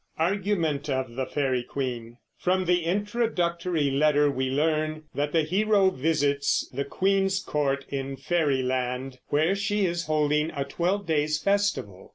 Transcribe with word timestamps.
ARGUMENT 0.17 0.89
OF 0.89 1.13
THE 1.15 1.27
FAERY 1.27 1.61
QUEEN. 1.61 2.17
From 2.39 2.65
the 2.65 2.85
introductory 2.85 3.91
letter 3.91 4.31
we 4.31 4.49
learn 4.49 5.03
that 5.13 5.31
the 5.31 5.43
hero 5.43 5.91
visits 5.91 6.67
the 6.73 6.85
queen's 6.85 7.39
court 7.39 7.85
in 7.89 8.17
Fairy 8.17 8.63
Land, 8.63 9.19
while 9.27 9.53
she 9.53 9.85
is 9.85 10.05
holding 10.07 10.49
a 10.55 10.63
twelve 10.65 11.05
days 11.05 11.37
festival. 11.37 12.09